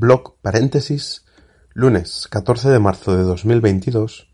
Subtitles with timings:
[0.00, 1.24] Blog paréntesis,
[1.74, 4.28] lunes 14 de marzo de 2022,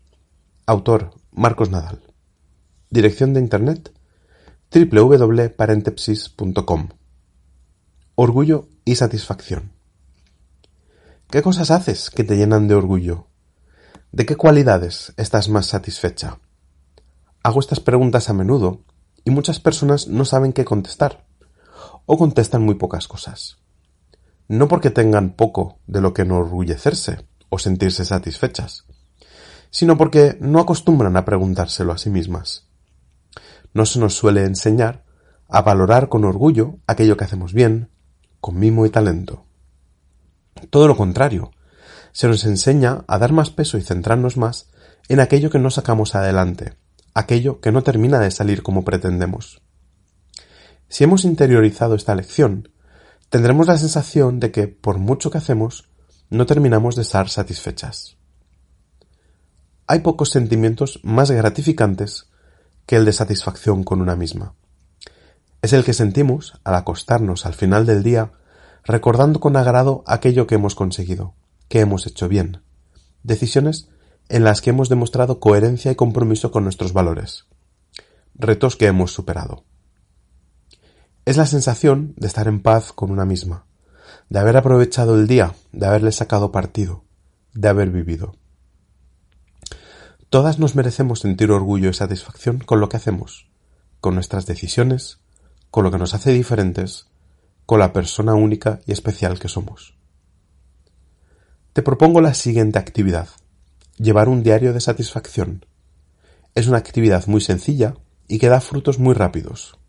[0.67, 2.03] autor Marcos Nadal.
[2.91, 3.91] Dirección de internet
[4.71, 6.89] www.paréntesis.com.
[8.13, 9.71] Orgullo y satisfacción.
[11.31, 13.25] ¿Qué cosas haces que te llenan de orgullo?
[14.11, 16.37] ¿De qué cualidades estás más satisfecha?
[17.41, 18.83] Hago estas preguntas a menudo
[19.23, 21.25] y muchas personas no saben qué contestar
[22.05, 23.64] o contestan muy pocas cosas
[24.47, 28.85] no porque tengan poco de lo que enorgullecerse o sentirse satisfechas,
[29.69, 32.67] sino porque no acostumbran a preguntárselo a sí mismas.
[33.73, 35.03] No se nos suele enseñar
[35.49, 37.89] a valorar con orgullo aquello que hacemos bien,
[38.39, 39.45] con mimo y talento.
[40.69, 41.51] Todo lo contrario,
[42.11, 44.69] se nos enseña a dar más peso y centrarnos más
[45.09, 46.77] en aquello que no sacamos adelante,
[47.13, 49.61] aquello que no termina de salir como pretendemos.
[50.87, 52.69] Si hemos interiorizado esta lección,
[53.35, 55.89] tendremos la sensación de que, por mucho que hacemos,
[56.29, 58.15] no terminamos de estar satisfechas.
[59.87, 62.29] Hay pocos sentimientos más gratificantes
[62.85, 64.53] que el de satisfacción con una misma.
[65.61, 68.31] Es el que sentimos al acostarnos al final del día
[68.85, 71.33] recordando con agrado aquello que hemos conseguido,
[71.67, 72.61] que hemos hecho bien,
[73.23, 73.89] decisiones
[74.29, 77.47] en las que hemos demostrado coherencia y compromiso con nuestros valores,
[78.33, 79.65] retos que hemos superado.
[81.25, 83.65] Es la sensación de estar en paz con una misma,
[84.29, 87.03] de haber aprovechado el día, de haberle sacado partido,
[87.55, 88.35] de haber vivido.
[90.29, 93.49] Todas nos merecemos sentir orgullo y satisfacción con lo que hacemos,
[94.01, 95.17] con nuestras decisiones,
[95.71, 97.07] con lo que nos hace diferentes,
[97.65, 99.97] con la persona única y especial que somos.
[101.73, 103.29] Te propongo la siguiente actividad.
[103.97, 105.65] Llevar un diario de satisfacción.
[106.53, 107.95] Es una actividad muy sencilla
[108.27, 109.79] y que da frutos muy rápidos.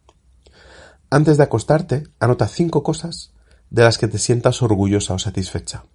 [1.16, 3.32] Antes de acostarte, anota cinco cosas
[3.70, 5.86] de las que te sientas orgullosa o satisfecha.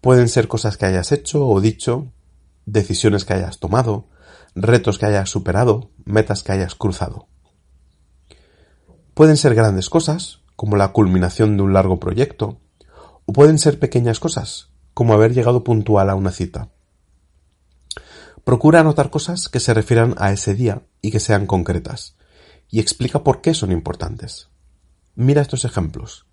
[0.00, 2.12] Pueden ser cosas que hayas hecho o dicho,
[2.64, 4.06] decisiones que hayas tomado,
[4.54, 7.26] retos que hayas superado, metas que hayas cruzado.
[9.14, 12.60] Pueden ser grandes cosas, como la culminación de un largo proyecto,
[13.26, 16.68] o pueden ser pequeñas cosas, como haber llegado puntual a una cita.
[18.44, 22.14] Procura anotar cosas que se refieran a ese día y que sean concretas,
[22.74, 24.48] y explica por qué son importantes.
[25.14, 26.26] Mira estos ejemplos.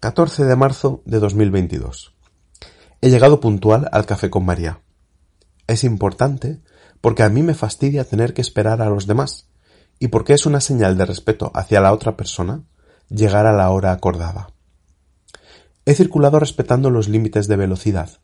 [0.00, 2.16] 14 de marzo de 2022.
[3.00, 4.80] He llegado puntual al café con María.
[5.68, 6.62] Es importante
[7.00, 9.48] porque a mí me fastidia tener que esperar a los demás
[10.00, 12.64] y porque es una señal de respeto hacia la otra persona
[13.08, 14.48] llegar a la hora acordada.
[15.84, 18.18] He circulado respetando los límites de velocidad.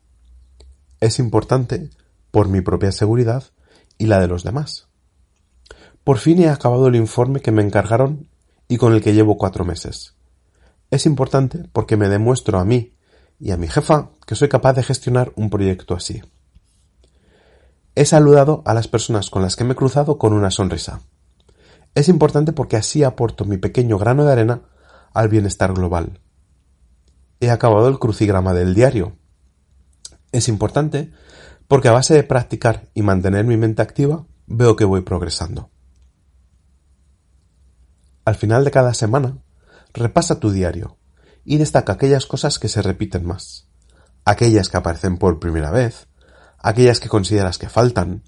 [0.99, 1.89] Es importante
[2.31, 3.45] por mi propia seguridad
[3.97, 4.89] y la de los demás.
[6.03, 8.27] Por fin he acabado el informe que me encargaron
[8.67, 10.15] y con el que llevo cuatro meses.
[10.91, 12.93] Es importante porque me demuestro a mí
[13.39, 16.21] y a mi jefa que soy capaz de gestionar un proyecto así.
[17.95, 21.01] He saludado a las personas con las que me he cruzado con una sonrisa.
[21.95, 24.61] Es importante porque así aporto mi pequeño grano de arena
[25.13, 26.19] al bienestar global.
[27.39, 29.15] He acabado el crucigrama del diario.
[30.31, 31.11] Es importante
[31.67, 35.69] porque a base de practicar y mantener mi mente activa veo que voy progresando.
[38.25, 39.39] Al final de cada semana,
[39.93, 40.97] repasa tu diario
[41.43, 43.67] y destaca aquellas cosas que se repiten más,
[44.23, 46.07] aquellas que aparecen por primera vez,
[46.57, 48.23] aquellas que consideras que faltan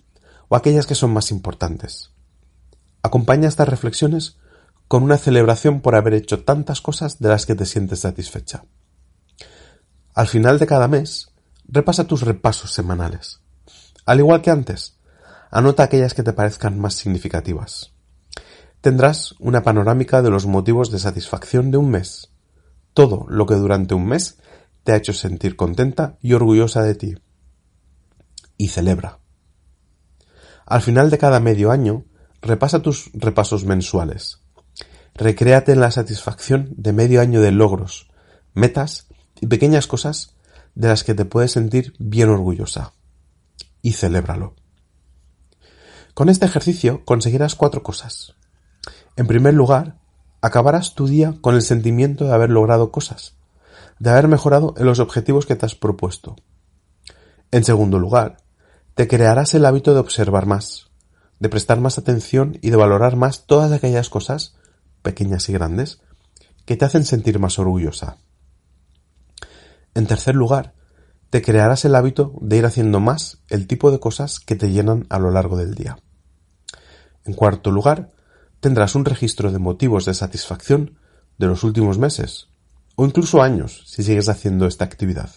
[0.49, 2.11] o aquellas que son más importantes.
[3.03, 4.37] Acompaña estas reflexiones
[4.89, 8.65] con una celebración por haber hecho tantas cosas de las que te sientes satisfecha.
[10.13, 11.29] Al final de cada mes,
[11.69, 13.39] repasa tus repasos semanales.
[14.05, 14.97] Al igual que antes,
[15.51, 17.94] anota aquellas que te parezcan más significativas
[18.85, 22.29] tendrás una panorámica de los motivos de satisfacción de un mes,
[22.93, 24.37] todo lo que durante un mes
[24.83, 27.15] te ha hecho sentir contenta y orgullosa de ti.
[28.57, 29.17] Y celebra.
[30.67, 32.05] Al final de cada medio año,
[32.43, 34.43] repasa tus repasos mensuales.
[35.15, 38.11] Recréate en la satisfacción de medio año de logros,
[38.53, 39.07] metas
[39.41, 40.35] y pequeñas cosas
[40.75, 42.93] de las que te puedes sentir bien orgullosa.
[43.81, 44.53] Y celébralo.
[46.13, 48.34] Con este ejercicio conseguirás cuatro cosas.
[49.15, 49.97] En primer lugar,
[50.41, 53.35] acabarás tu día con el sentimiento de haber logrado cosas,
[53.99, 56.35] de haber mejorado en los objetivos que te has propuesto.
[57.51, 58.37] En segundo lugar,
[58.93, 60.91] te crearás el hábito de observar más,
[61.39, 64.55] de prestar más atención y de valorar más todas aquellas cosas,
[65.01, 66.01] pequeñas y grandes,
[66.65, 68.17] que te hacen sentir más orgullosa.
[69.93, 70.73] En tercer lugar,
[71.29, 75.05] te crearás el hábito de ir haciendo más el tipo de cosas que te llenan
[75.09, 75.97] a lo largo del día.
[77.23, 78.11] En cuarto lugar,
[78.65, 80.97] tendrás un registro de motivos de satisfacción
[81.37, 82.47] de los últimos meses,
[82.95, 85.29] o incluso años si sigues haciendo esta actividad.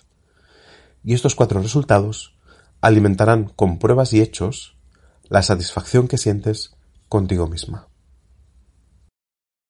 [1.04, 2.38] Y estos cuatro resultados
[2.80, 4.78] alimentarán con pruebas y hechos
[5.28, 6.74] la satisfacción que sientes
[7.10, 7.87] contigo misma.